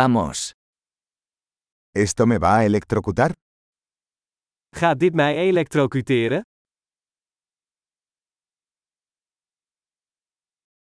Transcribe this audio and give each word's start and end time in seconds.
Vamos. 0.00 0.52
¿Esto 1.94 2.26
me 2.26 2.38
va 2.38 2.58
a 2.58 2.64
electrocutar? 2.66 3.32
Gaat 4.76 4.98
dit 5.00 5.14
mij 5.14 5.36
elektrocuteren? 5.36 6.40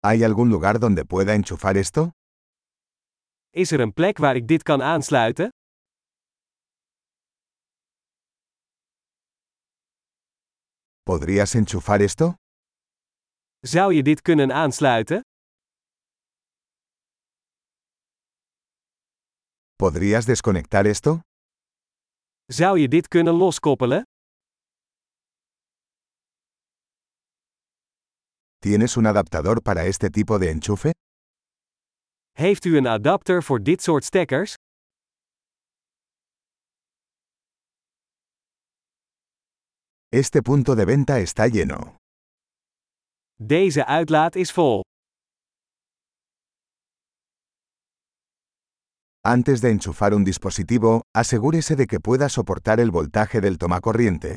¿Hay 0.01 0.25
algún 0.25 0.49
lugar 0.49 0.79
donde 0.79 1.05
pueda 1.05 1.35
enchufar 1.35 1.77
esto? 1.77 2.11
Is 3.51 3.71
er 3.73 3.81
een 3.81 3.93
plek 3.93 4.19
waar 4.19 4.37
ik 4.37 4.47
dit 4.49 4.63
kan 4.63 4.83
aansluiten? 4.83 5.49
¿Podrías 11.03 11.55
enchufar 11.55 12.01
esto? 12.01 12.35
Zou 13.61 13.95
je 13.95 14.03
dit 14.03 14.23
kunnen 14.23 14.53
aansluiten? 14.53 15.21
¿Podrías 19.83 20.27
desconectar 20.27 20.87
esto? 20.87 21.21
Zou 22.53 22.79
je 22.79 22.89
dit 22.89 23.09
kunnen 23.09 23.35
loskoppelen? 23.35 24.03
¿Tienes 28.59 28.97
un 28.97 29.07
adaptador 29.07 29.61
para 29.63 29.85
este 29.85 30.09
tipo 30.11 30.39
de 30.39 30.51
enchufe? 30.51 30.91
Heeft 32.33 32.65
u 32.65 32.77
een 32.77 32.87
adapter 32.87 33.43
voor 33.43 33.63
dit 33.63 33.83
soort 33.83 34.05
stekkers? 34.05 34.55
Este 40.09 40.41
punto 40.43 40.75
de 40.75 40.85
venta 40.85 41.17
está 41.17 41.47
lleno. 41.47 41.97
Deze 43.35 43.87
uitlaat 43.87 44.35
is 44.35 44.53
vol. 44.53 44.81
Antes 49.25 49.61
de 49.61 49.71
enchufar 49.71 50.15
un 50.15 50.25
dispositivo, 50.25 51.03
asegúrese 51.15 51.77
de 51.77 51.87
que 51.87 52.01
pueda 52.01 52.29
soportar 52.29 52.81
el 52.81 52.91
voltaje 52.91 53.41
del 53.41 53.57
tomacorriente. 53.57 54.37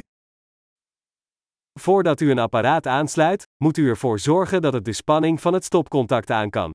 Voordat 1.79 2.21
u 2.21 2.29
een 2.31 2.39
apparaat 2.39 2.87
aansluit, 2.87 3.43
moet 3.63 3.77
u 3.77 3.87
ervoor 3.87 4.19
zorgen 4.19 4.61
dat 4.61 4.73
het 4.73 4.85
de 4.85 4.93
spanning 4.93 5.41
van 5.41 5.53
het 5.53 5.63
stopcontact 5.63 6.29
aan 6.29 6.49
kan. 6.49 6.71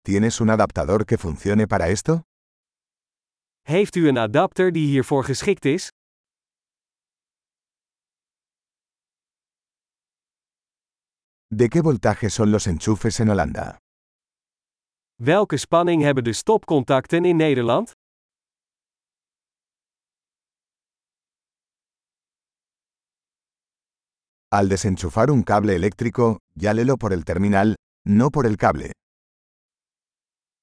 ¿Tienes 0.00 0.40
un 0.40 0.50
adaptador 0.50 1.04
que 1.04 1.18
funcione 1.18 1.66
para 1.66 1.86
esto? 1.86 2.20
Heeft 3.62 3.94
u 3.96 4.08
een 4.08 4.18
adapter 4.18 4.72
die 4.72 4.86
hiervoor 4.86 5.24
geschikt 5.24 5.64
is? 5.64 5.88
¿De 11.58 11.70
qué 11.70 11.80
voltaje 11.80 12.28
son 12.28 12.50
los 12.50 12.66
enchufes 12.66 13.18
en 13.18 13.30
Holanda? 13.30 13.78
Welke 15.18 15.56
spanning 15.56 16.02
hebben 16.02 16.24
de 16.24 16.32
stopcontacten 16.32 17.24
in 17.24 17.36
Nederland? 17.36 17.90
Al 24.48 24.68
desenchufar 24.68 25.30
un 25.30 25.42
cable 25.42 25.74
eléctrico, 25.74 26.40
llálelo 26.54 26.98
por 26.98 27.12
el 27.14 27.24
terminal, 27.24 27.76
no 28.06 28.30
por 28.30 28.44
el 28.44 28.56
cable. 28.58 28.90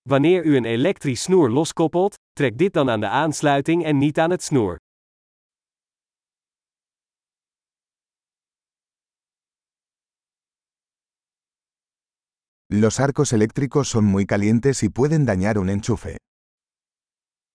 Wanneer 0.07 0.45
u 0.45 0.55
een 0.55 0.65
elektrisch 0.65 1.21
snoer 1.21 1.49
loskoppelt, 1.49 2.15
trek 2.33 2.57
dit 2.57 2.73
dan 2.73 2.89
aan 2.89 2.99
de 2.99 3.07
aansluiting 3.07 3.83
en 3.83 3.97
niet 3.97 4.19
aan 4.19 4.31
het 4.31 4.43
snoer. 4.43 4.77
Los 12.75 12.99
arcos 12.99 13.33
eléctricos 13.33 13.87
son 13.87 14.03
muy 14.03 14.25
calientes 14.25 14.81
y 14.81 14.89
pueden 14.89 15.25
dañar 15.25 15.59
un 15.59 15.69
enchufe. 15.69 16.17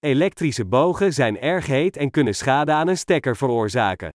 Elektrische 0.00 0.64
bogen 0.64 1.12
zijn 1.12 1.40
erg 1.40 1.66
heet 1.66 1.96
en 1.96 2.10
kunnen 2.10 2.34
schade 2.34 2.72
aan 2.72 2.88
een 2.88 2.96
stekker 2.96 3.36
veroorzaken. 3.36 4.10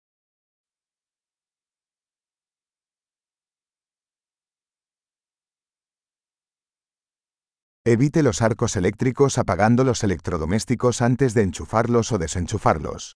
Evite 7.81 8.23
los 8.23 8.41
arcos 8.41 8.75
eléctricos 8.75 9.37
apagando 9.37 9.83
los 9.83 10.03
electrodomésticos 10.03 11.01
antes 11.01 11.33
de 11.33 11.41
enchufarlos 11.41 12.11
o 12.11 12.17
desenchufarlos. 12.17 13.15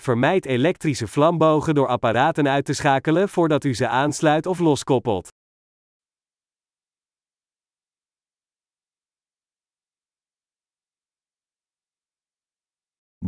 Vermijd 0.00 0.46
elektrische 0.46 1.06
vlambogen 1.08 1.74
door 1.74 1.88
apparaten 1.88 2.48
uit 2.48 2.64
te 2.64 2.72
schakelen 2.72 3.28
voordat 3.28 3.64
u 3.64 3.74
ze 3.74 3.88
aansluit 3.88 4.46
of 4.46 4.58
loskoppelt. 4.58 5.28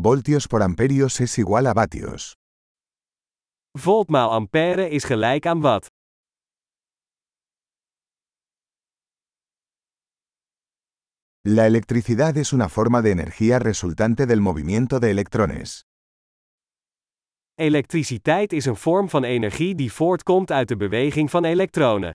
Voltios 0.04 0.48
por 0.48 0.62
amperios 0.62 1.20
es 1.20 1.38
igual 1.38 1.64
a 1.66 1.72
vatios. 1.74 2.36
Volt 3.78 4.08
maal 4.08 4.30
ampère 4.32 4.88
is 4.90 5.04
gelijk 5.04 5.46
aan 5.46 5.60
watt. 5.60 5.86
La 11.42 11.66
electricidad 11.66 12.36
es 12.36 12.52
una 12.52 12.68
forma 12.68 13.00
de 13.00 13.10
energía 13.10 13.60
resultante 13.60 14.26
del 14.26 14.40
movimiento 14.40 14.98
de 14.98 15.08
electrones. 15.08 15.82
Elektriciteit 17.54 18.52
is 18.52 18.64
een 18.64 18.76
vorm 18.76 19.08
van 19.08 19.24
energie 19.24 19.74
die 19.74 19.92
voortkomt 19.92 20.50
uit 20.50 20.69
de 20.69 20.76
beweging 20.76 21.30
van 21.30 21.44
elektronen. 21.44 22.10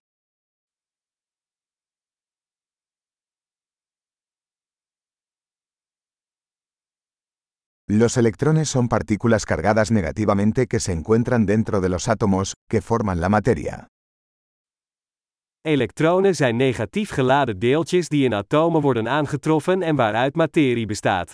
Los 7.90 8.18
electrones 8.18 8.68
son 8.68 8.90
partículas 8.90 9.46
cargadas 9.46 9.92
negativamente 9.92 10.68
que 10.68 10.81
se 10.81 10.92
encuentran 10.92 11.46
dentro 11.46 11.80
de 11.80 11.88
los 11.88 12.09
átomos, 12.09 12.56
que 12.68 12.81
forman 12.81 13.22
la 13.22 13.30
materia. 13.30 13.88
Elektronen 15.62 16.36
zijn 16.36 16.56
negatief 16.56 17.09
geladen 17.12 17.59
deeltjes 17.59 18.09
die 18.09 18.24
in 18.24 18.34
atomen 18.34 18.81
worden 18.81 19.08
aangetroffen 19.08 19.81
en 19.81 19.96
waaruit 19.96 20.36
materie 20.36 20.86
bestaat. 20.86 21.31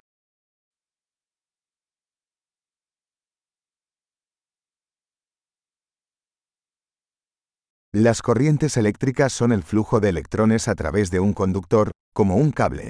Las 7.96 8.22
corrientes 8.22 8.78
eléctricas 8.78 9.34
son 9.34 9.52
el 9.52 9.64
flujo 9.64 10.00
de 10.00 10.10
electrones 10.10 10.68
a 10.68 10.76
través 10.76 11.10
de 11.10 11.20
un 11.20 11.34
conductor, 11.34 11.90
como 12.14 12.36
un 12.36 12.52
cable. 12.52 12.90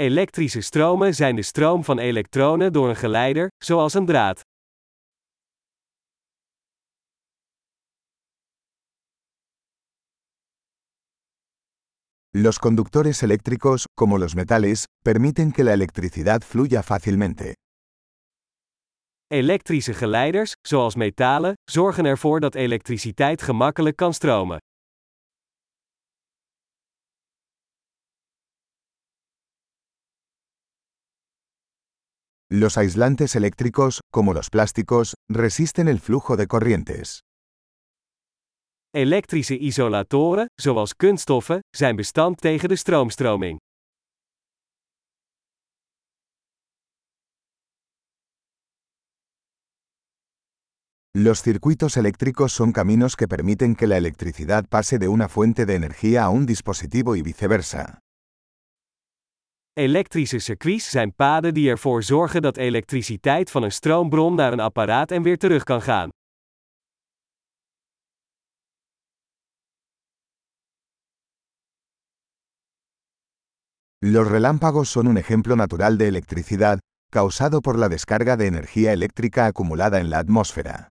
Elektrische 0.00 0.60
stromen 0.60 1.14
zijn 1.14 1.36
de 1.36 1.42
stroom 1.42 1.84
van 1.84 1.98
elektronen 1.98 2.72
door 2.72 2.88
een 2.88 2.96
geleider, 2.96 3.48
zoals 3.64 3.94
een 3.94 4.06
draad. 4.06 4.40
Los 12.30 12.58
conductores 12.58 13.22
eléctricos, 13.22 13.84
como 13.94 14.18
los 14.18 14.34
metales, 14.34 14.84
permiten 15.02 15.52
que 15.52 15.64
la 15.64 15.72
electricidad 15.72 16.44
fluya 16.44 16.82
fácilmente. 16.82 17.52
Elektrische 19.26 19.94
geleiders, 19.94 20.52
zoals 20.68 20.94
metalen, 20.94 21.52
zorgen 21.70 22.04
ervoor 22.04 22.40
dat 22.40 22.54
elektriciteit 22.54 23.42
gemakkelijk 23.42 23.96
kan 23.96 24.14
stromen. 24.14 24.58
Los 32.50 32.78
aislantes 32.78 33.36
eléctricos, 33.36 34.00
como 34.10 34.32
los 34.32 34.48
plásticos, 34.48 35.16
resisten 35.28 35.86
el 35.86 36.00
flujo 36.00 36.34
de 36.38 36.46
corrientes. 36.46 37.20
Elektrische 38.94 39.54
isolatoren, 39.54 40.46
zoals 40.56 40.94
kunststoffen, 40.94 41.60
zijn 41.76 41.96
bestand 41.96 42.40
tegen 42.40 42.68
de 42.68 42.76
stroomstroming. 42.76 43.58
Los 51.14 51.42
circuitos 51.42 51.96
eléctricos 51.96 52.52
son 52.52 52.72
caminos 52.72 53.16
que 53.16 53.28
permiten 53.28 53.74
que 53.74 53.86
la 53.86 53.98
electricidad 53.98 54.64
pase 54.66 54.98
de 54.98 55.08
una 55.08 55.28
fuente 55.28 55.66
de 55.66 55.74
energía 55.74 56.24
a 56.24 56.30
un 56.30 56.46
dispositivo 56.46 57.14
y 57.14 57.20
viceversa. 57.20 57.98
Elektrische 59.78 60.38
circuits 60.38 60.90
zijn 60.90 61.14
paden 61.14 61.54
die 61.54 61.70
ervoor 61.70 62.02
zorgen 62.02 62.42
dat 62.42 62.56
elektriciteit 62.56 63.50
van 63.50 63.62
een 63.62 63.72
stroombron 63.72 64.34
naar 64.34 64.52
een 64.52 64.60
apparaat 64.60 65.10
en 65.10 65.22
weer 65.22 65.38
terug 65.38 65.64
kan 65.64 65.82
gaan. 65.82 66.08
Los 73.98 74.28
relámpagos 74.28 74.90
son 74.90 75.06
un 75.06 75.16
ejemplo 75.16 75.54
natural 75.54 75.96
de 75.96 76.04
electricidad, 76.04 76.78
causado 77.10 77.60
por 77.60 77.78
la 77.78 77.88
descarga 77.88 78.36
de 78.36 78.46
energía 78.46 78.92
eléctrica 78.92 79.44
acumulada 79.46 79.98
en 79.98 80.08
la 80.08 80.18
atmósfera. 80.18 80.88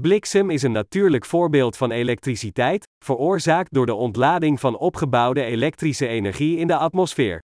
Bliksem 0.00 0.50
is 0.50 0.62
een 0.62 0.72
natuurlijk 0.72 1.24
voorbeeld 1.24 1.76
van 1.76 1.90
elektriciteit, 1.90 2.88
veroorzaakt 3.04 3.74
door 3.74 3.86
de 3.86 3.94
ontlading 3.94 4.60
van 4.60 4.78
opgebouwde 4.78 5.42
elektrische 5.42 6.06
energie 6.06 6.58
in 6.58 6.66
de 6.66 6.76
atmosfeer. 6.76 7.42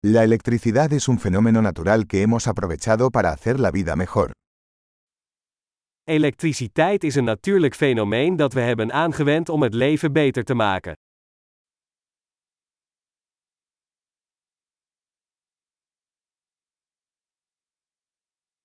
La 0.00 0.22
electricidad 0.22 0.92
es 0.92 1.08
un 1.08 1.18
fenómeno 1.18 1.60
natural 1.60 2.06
que 2.06 2.20
hemos 2.20 2.46
aprovechado 2.46 3.10
para 3.10 3.30
hacer 3.30 3.58
la 3.60 3.70
vida 3.70 3.94
mejor. 3.94 4.30
Elektriciteit 6.04 7.04
is 7.04 7.14
een 7.14 7.24
natuurlijk 7.24 7.74
fenomeen 7.74 8.36
dat 8.36 8.52
we 8.52 8.60
hebben 8.60 8.92
aangewend 8.92 9.48
om 9.48 9.62
het 9.62 9.74
leven 9.74 10.12
beter 10.12 10.44
te 10.44 10.54
maken. 10.54 10.94